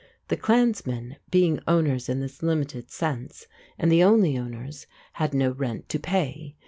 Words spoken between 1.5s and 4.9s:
owners in this limited sense, and the only owners,